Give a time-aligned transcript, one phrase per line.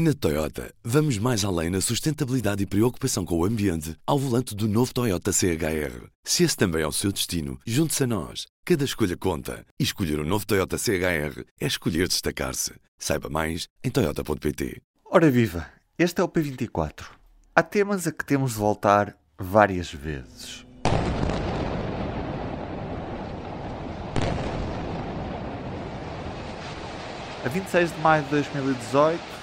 [0.00, 4.68] Na Toyota, vamos mais além na sustentabilidade e preocupação com o ambiente ao volante do
[4.68, 6.06] novo Toyota CHR.
[6.22, 8.46] Se esse também é o seu destino, junte-se a nós.
[8.64, 9.66] Cada escolha conta.
[9.76, 12.74] E escolher o um novo Toyota CHR é escolher destacar-se.
[12.96, 14.80] Saiba mais em Toyota.pt.
[15.04, 15.66] Ora viva,
[15.98, 17.06] este é o P24.
[17.52, 20.64] Há temas a que temos de voltar várias vezes.
[27.44, 29.37] A 26 de maio de 2018,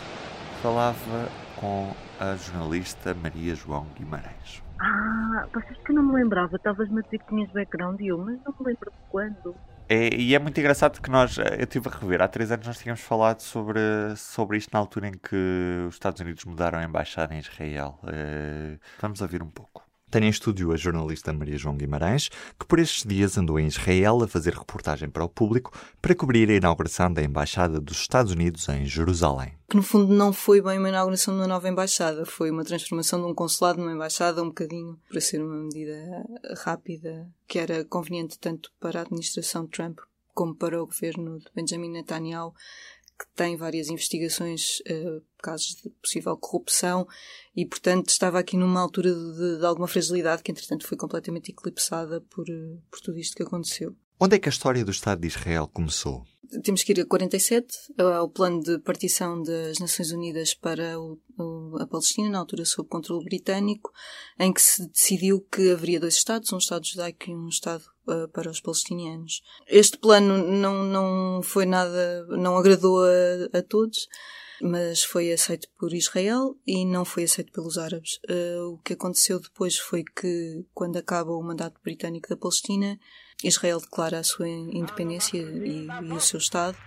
[0.61, 4.63] falava com a jornalista Maria João Guimarães.
[4.79, 8.17] Ah, vocês que eu não me lembrava, estavas-me a dizer que tinhas background e eu,
[8.17, 9.55] mas não me lembro de quando.
[9.87, 12.79] É, e é muito engraçado que nós, eu estive a rever, há três anos nós
[12.79, 13.79] tínhamos falado sobre,
[14.17, 17.99] sobre isto na altura em que os Estados Unidos mudaram a embaixada em Israel.
[18.03, 19.84] Uh, vamos ouvir um pouco.
[20.15, 24.23] Tenho em estúdio a jornalista Maria João Guimarães, que por estes dias andou em Israel
[24.23, 28.69] a fazer reportagem para o público para cobrir a inauguração da Embaixada dos Estados Unidos
[28.69, 29.57] em Jerusalém.
[29.69, 33.19] Que no fundo não foi bem uma inauguração de uma nova embaixada, foi uma transformação
[33.19, 36.25] de um consulado numa embaixada, um bocadinho, para ser uma medida
[36.63, 39.99] rápida, que era conveniente tanto para a administração Trump
[40.33, 42.53] como para o governo de Benjamin Netanyahu
[43.17, 47.07] que tem várias investigações, uh, casos de possível corrupção,
[47.55, 52.21] e portanto estava aqui numa altura de, de alguma fragilidade que entretanto foi completamente eclipsada
[52.21, 53.95] por, uh, por tudo isto que aconteceu.
[54.19, 56.25] Onde é que a história do Estado de Israel começou?
[56.63, 61.77] Temos que ir a 47, ao plano de partição das Nações Unidas para o, o,
[61.79, 63.91] a Palestina, na altura sob controle britânico,
[64.39, 68.27] em que se decidiu que haveria dois Estados, um Estado judaico e um Estado uh,
[68.29, 69.41] para os palestinianos.
[69.67, 74.07] Este plano não, não foi nada, não agradou a, a todos
[74.61, 78.19] mas foi aceito por Israel e não foi aceito pelos árabes.
[78.29, 82.97] Uh, o que aconteceu depois foi que, quando acaba o mandato britânico da Palestina,
[83.43, 86.77] Israel declara a sua independência e, e o seu Estado.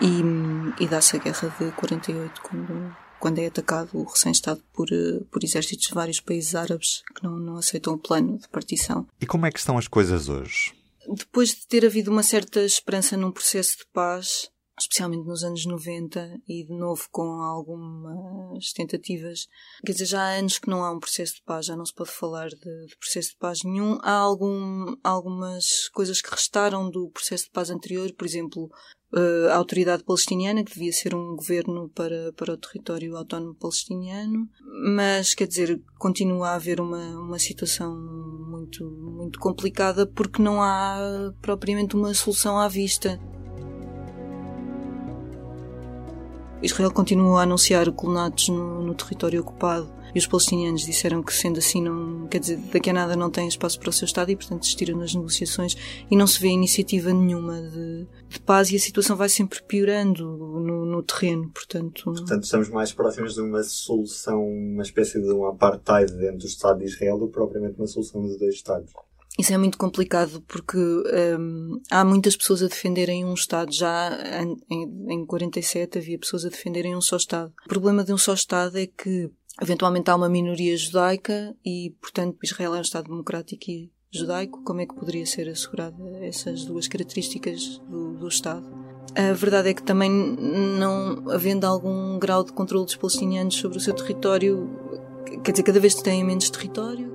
[0.00, 4.88] E, e dá-se a guerra de 48, quando quando é atacado o recém-Estado por,
[5.30, 9.06] por exércitos de vários países árabes que não, não aceitam o plano de partição.
[9.20, 10.74] E como é que estão as coisas hoje?
[11.08, 14.50] Depois de ter havido uma certa esperança num processo de paz,
[14.82, 19.46] especialmente nos anos 90 e de novo com algumas tentativas.
[19.84, 21.94] Quer dizer, já há anos que não há um processo de paz, já não se
[21.94, 23.98] pode falar de, de processo de paz nenhum.
[24.02, 28.70] Há algum, algumas coisas que restaram do processo de paz anterior, por exemplo,
[29.12, 34.48] uh, a autoridade palestiniana, que devia ser um governo para, para o território autónomo palestiniano,
[34.84, 41.32] mas quer dizer, continua a haver uma, uma situação muito, muito complicada porque não há
[41.40, 43.20] propriamente uma solução à vista.
[46.62, 51.58] Israel continua a anunciar colonatos no, no território ocupado e os palestinianos disseram que, sendo
[51.58, 54.36] assim, não, quer dizer, daqui a nada não tem espaço para o seu Estado e,
[54.36, 55.74] portanto, desistiram nas negociações
[56.10, 60.24] e não se vê iniciativa nenhuma de, de paz e a situação vai sempre piorando
[60.24, 62.04] no, no, terreno, portanto...
[62.04, 66.80] Portanto, estamos mais próximos de uma solução, uma espécie de um apartheid dentro do Estado
[66.80, 68.92] de Israel do que propriamente uma solução de dois Estados.
[69.38, 73.72] Isso é muito complicado porque hum, há muitas pessoas a defenderem um Estado.
[73.72, 74.10] Já
[74.70, 77.52] em, em 47 havia pessoas a defenderem um só Estado.
[77.64, 82.38] O problema de um só Estado é que Eventualmente há uma minoria judaica e, portanto,
[82.42, 84.62] Israel é um Estado democrático e judaico.
[84.64, 88.66] Como é que poderia ser assegurada essas duas características do, do Estado?
[89.14, 93.80] A verdade é que também, não havendo algum grau de controle dos palestinianos sobre o
[93.80, 94.70] seu território,
[95.44, 97.11] quer dizer, cada vez têm menos território.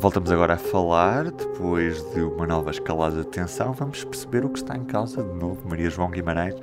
[0.00, 4.58] Voltamos agora a falar, depois de uma nova escalada de tensão, vamos perceber o que
[4.58, 6.54] está em causa de novo Maria João Guimarães,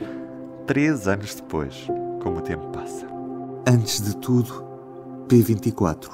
[0.65, 1.85] três anos depois,
[2.23, 3.05] como o tempo passa.
[3.69, 4.65] Antes de tudo,
[5.27, 6.09] P24.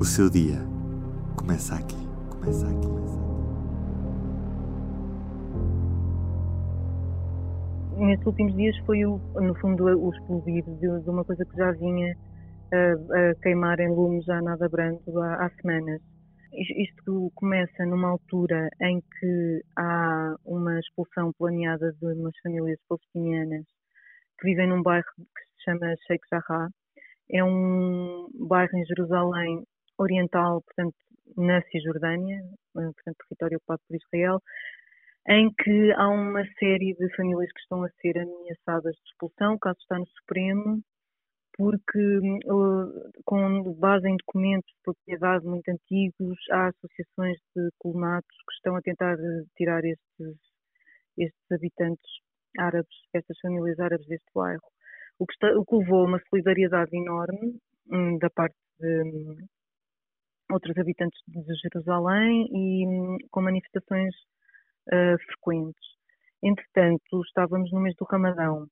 [0.00, 0.60] O seu dia
[1.34, 1.98] começa aqui.
[2.30, 2.88] Começa aqui.
[7.96, 11.72] Nestes últimos dias foi, o, no fundo, o explosivo de, de uma coisa que já
[11.72, 12.16] vinha
[12.72, 16.00] a, a queimar em lume já nada branco há, há semanas.
[16.52, 23.64] Isto começa numa altura em que há uma expulsão planeada de umas famílias palestinianas
[24.38, 26.68] que vivem num bairro que se chama Sheikh Jarrah,
[27.30, 29.62] é um bairro em Jerusalém
[29.96, 30.96] Oriental, portanto,
[31.36, 34.42] na Cisjordânia, eh, portanto, território ocupado por Israel,
[35.28, 39.58] em que há uma série de famílias que estão a ser ameaçadas de expulsão, o
[39.58, 40.82] caso está no Supremo,
[41.60, 48.54] porque eh, com base em documentos de propriedade muito antigos, há associações de colonatos que
[48.54, 49.16] estão a tentar
[49.56, 50.38] tirar estes,
[51.18, 52.10] estes habitantes
[52.58, 54.62] árabes, estas famílias árabes deste bairro
[55.20, 57.60] o que, está, o que levou a uma solidariedade enorme
[57.92, 59.36] hum, da parte de,
[60.50, 64.14] outros habitantes de Jerusalém e hum, com manifestações
[64.88, 65.88] uh, frequentes.
[66.42, 68.66] Entretanto, estávamos no mês do Ramadão,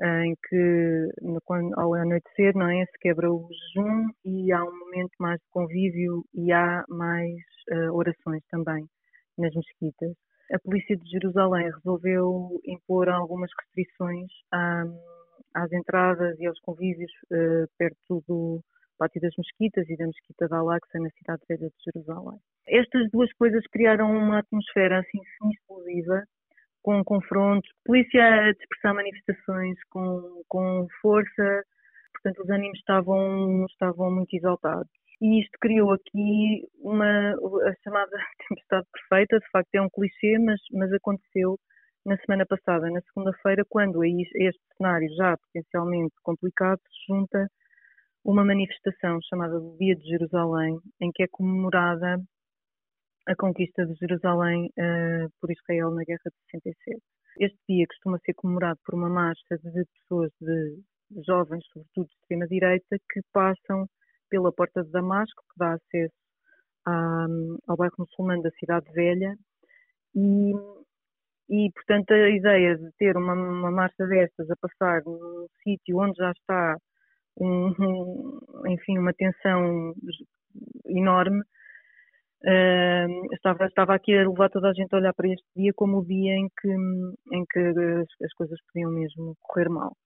[0.00, 1.08] em que
[1.44, 5.46] quando, ao anoitecer não é, se quebra o jejum e há um momento mais de
[5.50, 7.34] convívio e há mais
[7.72, 8.86] uh, orações também
[9.36, 10.14] nas mesquitas.
[10.52, 14.30] A polícia de Jerusalém resolveu impor algumas restrições
[15.54, 17.12] às entradas e aos convívios
[17.76, 18.62] perto do,
[18.98, 22.38] Pátio das Mesquitas e da Mesquita da Al-Aqsa na cidade velha de Jerusalém.
[22.66, 26.24] Estas duas coisas criaram uma atmosfera assim semi-explosiva,
[26.88, 31.62] com confrontos, polícia a dispersar manifestações com, com força,
[32.14, 34.88] portanto os ânimos estavam, estavam muito exaltados.
[35.20, 38.10] E isto criou aqui uma a chamada
[38.48, 41.58] tempestade perfeita, de facto é um clichê, mas, mas aconteceu
[42.06, 47.50] na semana passada, na segunda-feira, quando este cenário já potencialmente complicado se junta
[48.24, 52.18] uma manifestação chamada Dia de Jerusalém, em que é comemorada
[53.28, 57.00] a conquista de Jerusalém uh, por Israel na Guerra de 67.
[57.38, 60.78] Este dia costuma ser comemorado por uma marcha de pessoas, de,
[61.26, 63.86] jovens, sobretudo de extrema-direita, que passam
[64.30, 66.14] pela Porta de Damasco, que dá acesso
[66.86, 67.26] à,
[67.66, 69.36] ao bairro muçulmano da Cidade Velha,
[70.14, 70.52] e,
[71.50, 76.16] e, portanto, a ideia de ter uma, uma marcha destas a passar num sítio onde
[76.16, 76.76] já está
[77.40, 79.94] um, enfim, uma tensão
[80.86, 81.42] enorme.
[83.34, 86.06] Estava, estava aqui a levar toda a gente a olhar para este dia como o
[86.06, 89.96] dia em que, em que as, as coisas podiam mesmo correr mal.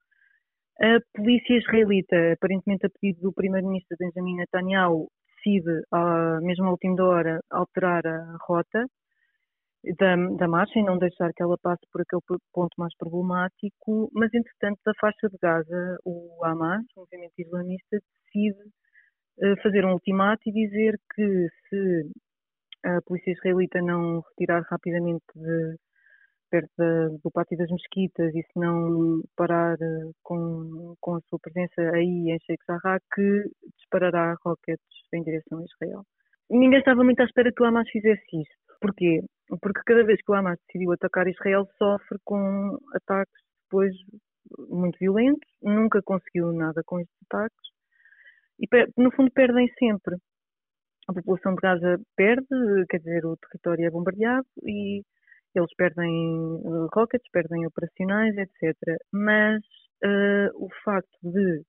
[0.80, 5.82] A polícia israelita, aparentemente a pedido do primeiro-ministro Benjamin Netanyahu, decide,
[6.42, 8.86] mesmo à última hora, alterar a rota
[9.98, 14.32] da, da marcha e não deixar que ela passe por aquele ponto mais problemático, mas
[14.32, 18.70] entretanto da faixa de Gaza o Hamas, o movimento islamista, decide
[19.62, 22.10] fazer um ultimato e dizer que se
[22.84, 25.76] a polícia israelita não retirar rapidamente de,
[26.50, 31.38] perto da, do pátio das mesquitas e se não parar uh, com, com a sua
[31.40, 33.44] presença aí em Sheikh Jarrah, que
[33.78, 34.84] disparará rockets
[35.14, 36.02] em direção a Israel.
[36.50, 38.62] Ninguém estava muito à espera que o Hamas fizesse isto.
[38.80, 39.22] Porquê?
[39.60, 43.92] porque cada vez que o Hamas decidiu atacar Israel sofre com ataques depois
[44.68, 47.72] muito violentos, nunca conseguiu nada com estes ataques
[48.58, 48.66] e
[48.96, 50.16] no fundo perdem sempre.
[51.08, 55.02] A população de Gaza perde, quer dizer, o território é bombardeado e
[55.54, 56.10] eles perdem
[56.64, 58.76] uh, rockets, perdem operacionais, etc.
[59.12, 59.60] Mas
[60.04, 61.62] uh, o facto de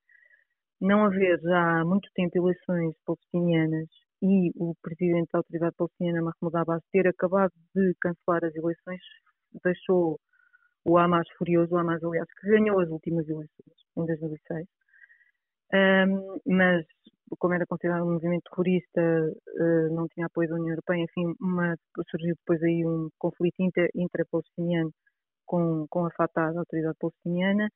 [0.80, 3.88] não haver já há muito tempo eleições palestinianas
[4.22, 9.02] e o presidente da autoridade palestiniana, Mahmoud Abbas, ter acabado de cancelar as eleições,
[9.64, 10.20] deixou
[10.86, 14.68] o Hamas furioso, o Hamas, aliás, que ganhou as últimas eleições, em 2006.
[15.74, 16.86] Um, mas,
[17.40, 21.76] como era considerado um movimento terrorista, uh, não tinha apoio da União Europeia, enfim, uma,
[22.10, 23.56] surgiu depois aí um conflito
[23.96, 24.92] intra-palestiniano
[25.46, 27.70] com, com a Fatah, a autoridade palestiniana,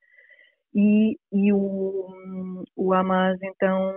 [0.74, 3.94] e, e o, o Hamas, então,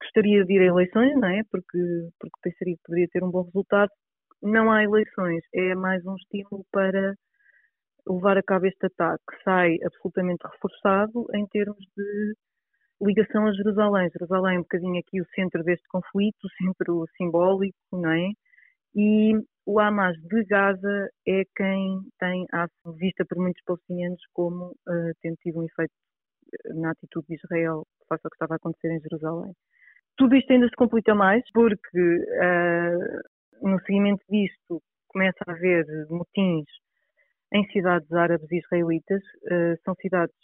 [0.00, 1.42] gostaria de ir a eleições, não é?
[1.50, 1.78] Porque,
[2.18, 3.90] porque pensaria que poderia ter um bom resultado.
[4.42, 7.14] Não há eleições, é mais um estímulo para
[8.08, 9.24] levar a cabo este ataque.
[9.44, 12.34] Sai absolutamente reforçado em termos de
[13.02, 14.10] ligação a Jerusalém.
[14.10, 18.28] Jerusalém é um bocadinho aqui o centro deste conflito, o centro simbólico, não é?
[18.94, 19.32] E
[19.66, 22.66] o Hamas de Gaza é quem tem a
[22.98, 25.92] vista por muitos palestinianos como uh, tendo tido um efeito
[26.74, 29.52] na atitude de Israel face ao que estava a acontecer em Jerusalém.
[30.16, 36.66] Tudo isto ainda se complica mais porque uh, no seguimento disto começa a haver motins
[37.52, 40.34] em cidades árabes e israelitas, uh, são cidades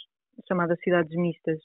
[0.47, 1.59] chamadas cidades mistas,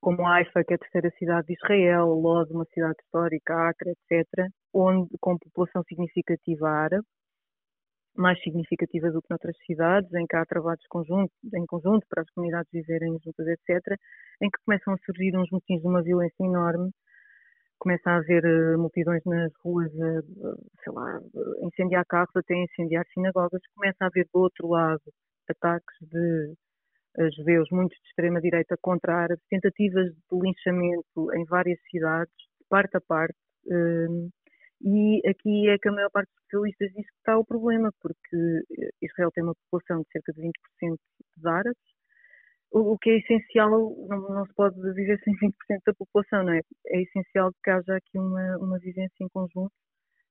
[0.00, 4.48] como Haifa, que é a terceira cidade de Israel, Lod, uma cidade histórica, Acre, etc.,
[4.74, 7.06] onde com população significativa árabe,
[8.16, 12.30] mais significativa do que noutras cidades, em que há trabalhos conjunto, em conjunto para as
[12.30, 13.96] comunidades viverem juntas, etc.,
[14.42, 16.90] em que começam a surgir uns motins de uma violência enorme,
[17.82, 21.20] começa a haver uh, multidões nas ruas, uh, sei lá,
[21.62, 25.02] incendiar carros até incendiar sinagogas, começa a haver do outro lado
[25.50, 26.54] ataques de
[27.36, 32.32] judeus, muitos de extrema-direita contra árabes, tentativas de linchamento em várias cidades,
[32.70, 33.36] parte a parte,
[34.84, 38.36] e aqui é que a maior parte dos especialistas diz que está o problema, porque
[38.36, 40.96] eh, Israel tem uma população de cerca de 20%
[41.36, 41.78] de árabes,
[42.72, 43.70] o, que é essencial,
[44.08, 45.52] não, não, se pode viver sem 20%
[45.86, 46.60] da população, não é?
[46.86, 49.72] É essencial que haja aqui uma, uma vivência em conjunto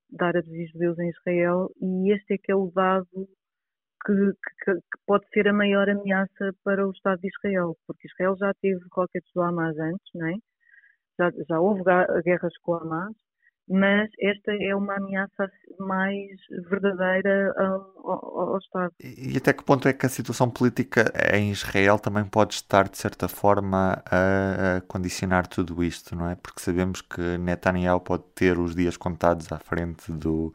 [0.09, 3.27] de árabes e judeus em Israel, e este é que é o dado
[4.05, 4.13] que,
[4.65, 8.53] que, que, pode ser a maior ameaça para o Estado de Israel, porque Israel já
[8.61, 10.35] teve rockets do Hamas antes, não é?
[11.19, 11.83] Já, já houve
[12.23, 13.15] guerras com a Hamas,
[13.69, 15.49] mas esta é uma ameaça
[15.79, 16.29] mais
[16.69, 18.91] verdadeira ao, ao, ao, Estado.
[18.99, 22.97] E até que ponto é que a situação política em Israel também pode estar, de
[22.97, 26.35] certa forma, a, a condicionar tudo isto, não é?
[26.35, 30.53] Porque sabemos que Netanyahu pode ter os dias contados à frente do,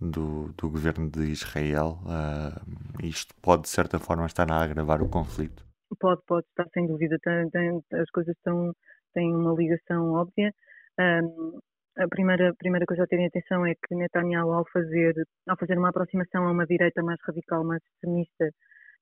[0.00, 1.98] do, do governo de Israel.
[2.04, 5.64] Uh, isto pode, de certa forma, estar a agravar o conflito.
[5.98, 7.18] Pode, pode estar, sem dúvida.
[7.22, 8.72] Tem, tem, as coisas estão,
[9.14, 10.52] têm uma ligação óbvia.
[10.98, 11.58] Um,
[11.98, 15.14] a primeira, primeira coisa a ter em atenção é que Netanyahu, ao fazer,
[15.48, 18.50] ao fazer uma aproximação a uma direita mais radical, mais extremista,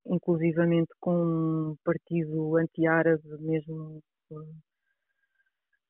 [0.06, 4.02] inclusivamente com um partido anti-árabe, mesmo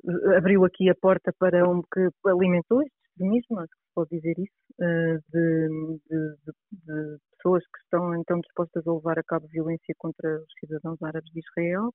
[0.05, 4.11] eh, abriu aqui a porta para um que alimentou este extremismo, acho que se pode
[4.11, 5.69] dizer isso, eh, de,
[6.11, 6.37] de,
[6.73, 11.31] de pessoas que estão então dispostas a levar a cabo violência contra os cidadãos árabes
[11.33, 11.93] de Israel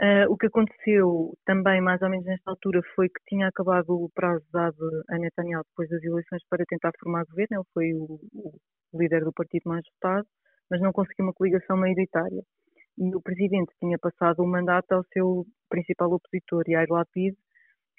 [0.00, 4.10] Uh, o que aconteceu também, mais ou menos nesta altura, foi que tinha acabado o
[4.14, 7.58] prazo dado a Netanyahu depois das eleições para tentar formar governo.
[7.58, 8.18] Ele foi o,
[8.92, 10.26] o líder do partido mais votado,
[10.70, 12.42] mas não conseguiu uma coligação maioritária.
[12.98, 17.34] E o presidente tinha passado o mandato ao seu principal opositor, Yair Lapid,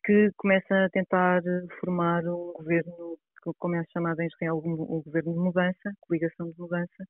[0.05, 1.41] que começa a tentar
[1.79, 3.17] formar um governo,
[3.57, 7.05] como é chamado em Israel, um, governo de mudança, coligação de mudança,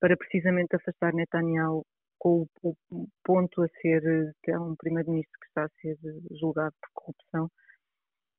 [0.00, 1.84] para precisamente afastar Netanyahu
[2.18, 5.98] com o ponto a ser que é um primeiro-ministro que está a ser
[6.32, 7.50] julgado por corrupção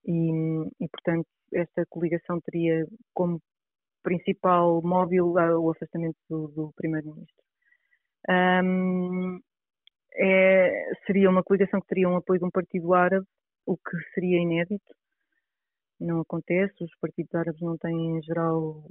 [0.06, 0.32] e,
[0.80, 3.42] e, portanto, esta coligação teria como
[4.04, 7.44] principal móvel o afastamento do, do primeiro-ministro.
[8.30, 9.40] Um,
[10.14, 13.26] é, seria uma coligação que teria um apoio de um partido árabe,
[13.66, 14.94] o que seria inédito,
[16.00, 18.84] não acontece, os partidos árabes não têm, em geral,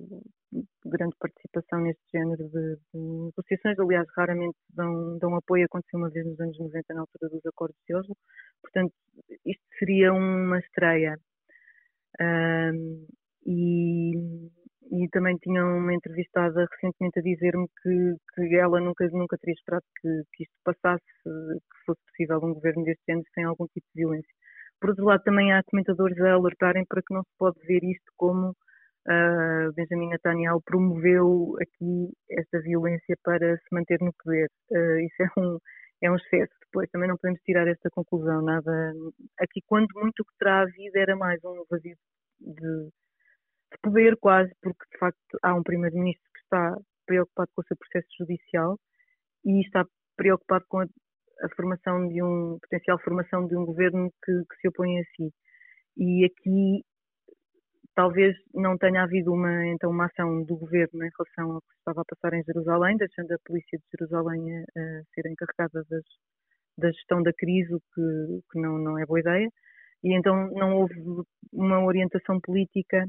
[0.87, 6.27] grande participação neste género de, de negociações, aliás, raramente dão, dão apoio, aconteceu uma vez
[6.27, 8.17] nos anos 90, na altura dos acordos de Oslo,
[8.63, 8.93] portanto,
[9.45, 11.19] isto seria uma estreia.
[12.21, 13.07] Um,
[13.47, 14.13] e,
[14.93, 19.85] e também tinha uma entrevistada recentemente a dizer-me que, que ela nunca, nunca teria esperado
[20.01, 24.03] que, que isto passasse, que fosse possível um governo deste género sem algum tipo de
[24.03, 24.35] violência.
[24.81, 28.13] Por outro lado, também há comentadores a alertarem para que não se pode ver isto
[28.17, 34.49] como uh, Benjamin Netanyahu promoveu aqui esta violência para se manter no poder.
[34.71, 35.59] Uh, isso é um,
[36.03, 36.53] é um excesso.
[36.67, 38.43] Depois também não podemos tirar esta conclusão.
[38.43, 38.93] Nada.
[39.41, 41.97] Aqui, quando muito o que terá havido era mais um vazio
[42.41, 46.77] de, de poder, quase, porque de facto há um primeiro-ministro que está
[47.07, 48.79] preocupado com o seu processo judicial
[49.45, 49.85] e está
[50.17, 50.87] preocupado com a
[51.43, 55.33] a formação de um potencial formação de um governo que, que, se opõe a si.
[55.97, 56.85] E aqui
[57.95, 62.03] talvez não tenha havido uma então uma ação do governo em relação ao que estava
[62.03, 66.05] a passar em Jerusalém, deixando a polícia de Jerusalém a, a ser encarregada das,
[66.79, 69.49] da gestão da crise, o que, que não, não é boa ideia.
[70.03, 70.95] E então não houve
[71.53, 73.07] uma orientação política,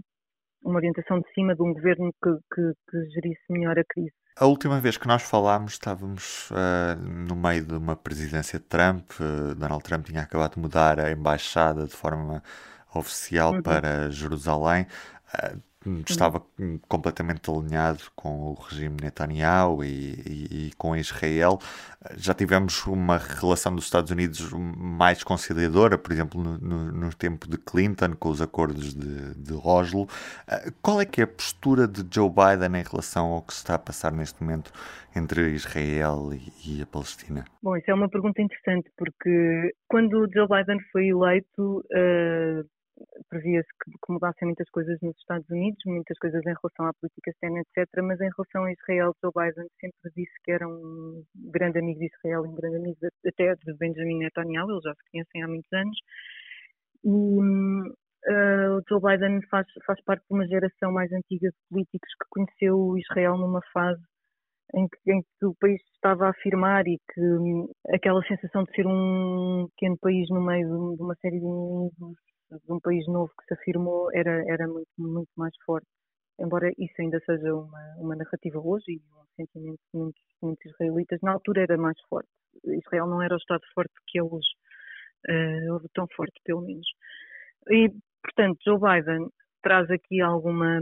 [0.63, 4.13] uma orientação de cima de um governo que, que, que gerisse melhor a crise.
[4.37, 9.09] A última vez que nós falámos estávamos uh, no meio de uma presidência de Trump.
[9.17, 12.43] Uh, Donald Trump tinha acabado de mudar a embaixada de forma
[12.93, 13.61] oficial uhum.
[13.61, 14.87] para Jerusalém.
[15.33, 16.01] Uh, Uhum.
[16.07, 16.41] estava
[16.87, 21.59] completamente alinhado com o regime Netanyahu e, e, e, com Israel.
[22.17, 27.47] Já tivemos uma relação dos Estados Unidos mais conciliadora, por exemplo, no, no, no tempo
[27.47, 30.07] de Clinton, com os acordos de, de, Oslo.
[30.47, 33.59] Ah, qual é que é a postura de Joe Biden em relação ao que se
[33.59, 34.71] está a passar neste momento
[35.15, 37.45] entre Israel e, e a Palestina?
[37.61, 42.74] Bom, isso é uma pergunta interessante, porque quando Joe Biden foi eleito, uh
[43.29, 47.31] previa-se que, que, mudassem muitas coisas nos Estados Unidos, muitas coisas em relação à política
[47.31, 47.87] externa, etc.
[48.03, 52.07] Mas em relação a Israel, Joe Biden sempre disse que era um grande amigo de
[52.07, 55.97] Israel, um grande amigo até de Benjamin Netanyahu, eles já se conhecem há muitos anos.
[57.03, 62.29] E uh, Joe Biden faz, faz parte de uma geração mais antiga de políticos que
[62.29, 64.01] conheceu Israel numa fase
[64.73, 68.71] em que, em que, o país estava a afirmar e que hum, aquela sensação de
[68.73, 72.17] ser um pequeno país no meio de uma série de inimigos
[72.51, 75.87] de um país novo que se afirmou era, era muito, muito mais forte.
[76.39, 81.19] Embora isso ainda seja uma, uma narrativa hoje e um sentimento de muitos, muitos israelitas,
[81.21, 82.29] na altura era mais forte.
[82.65, 84.47] Israel não era o Estado forte que é hoje,
[85.29, 86.87] uh, tão forte, pelo menos.
[87.69, 87.89] E,
[88.21, 89.29] portanto, Joe Biden
[89.61, 90.79] traz aqui alguma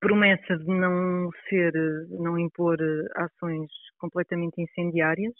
[0.00, 1.72] promessa de não ser,
[2.10, 2.76] não impor
[3.16, 5.34] ações completamente incendiárias,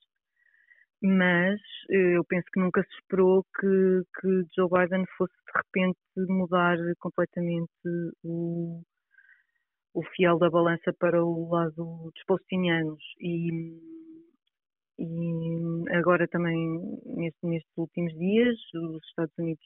[1.02, 1.60] mas
[1.90, 5.98] eh, eu penso que nunca se esperou que, que Joe Biden fosse de repente
[6.28, 7.70] mudar completamente
[8.24, 8.82] o,
[9.94, 13.02] o fiel da balança para o lado dos palestinianos.
[13.20, 13.48] E,
[14.98, 16.56] e agora também,
[17.04, 19.64] neste, nestes últimos dias, os Estados Unidos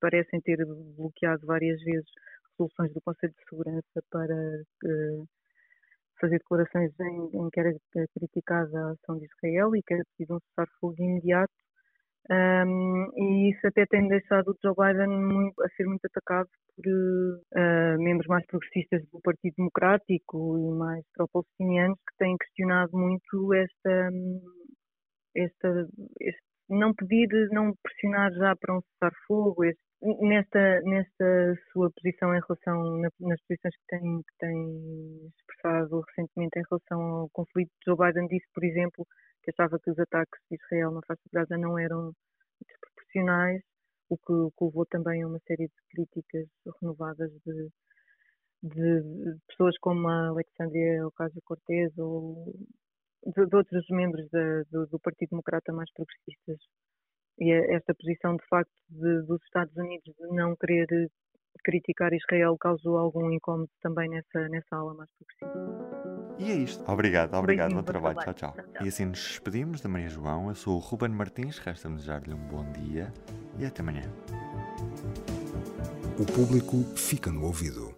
[0.00, 0.58] parecem ter
[0.96, 2.08] bloqueado várias vezes
[2.52, 4.34] resoluções do Conselho de Segurança para
[6.20, 7.74] fazer declarações em, em que era
[8.14, 11.52] criticada a ação de Israel e que era preciso um cessar-fogo imediato.
[12.30, 16.86] Um, e isso até tem deixado o Joe Biden muito, a ser muito atacado por
[16.86, 24.10] uh, membros mais progressistas do Partido Democrático e mais pró-palestinianos que têm questionado muito esta,
[25.34, 25.88] esta,
[26.20, 29.64] este não pedir, não pressionar já para um cessar-fogo,
[30.02, 36.62] nesta, nesta sua posição em relação, nas posições que tem, que tem expressado recentemente em
[36.70, 39.06] relação ao conflito, Joe Biden disse, por exemplo,
[39.42, 42.12] que achava que os ataques de Israel na faixa de Gaza não eram
[42.66, 43.62] desproporcionais,
[44.08, 46.46] o que, o que levou também a uma série de críticas
[46.80, 47.68] renovadas de,
[48.62, 52.54] de, pessoas como a Alexandria Ocasio-Cortez ou
[53.26, 56.58] de, de, outros membros da, do, do, Partido Democrata mais progressistas.
[57.40, 61.10] E esta posição, de facto, de, dos Estados Unidos de não querer
[61.64, 65.88] criticar Israel causou algum incómodo também nessa, nessa ala mais progressista.
[66.38, 66.90] E é isto.
[66.90, 67.74] Obrigado, obrigado.
[67.74, 68.16] Bom trabalho.
[68.16, 68.34] trabalho.
[68.38, 68.84] Tchau, tchau, tchau.
[68.84, 70.48] E assim nos despedimos da Maria João.
[70.48, 71.58] Eu sou o Ruben Martins.
[71.58, 73.12] Resta-me desejar-lhe um bom dia
[73.58, 74.02] e até amanhã.
[76.18, 77.97] O público fica no ouvido.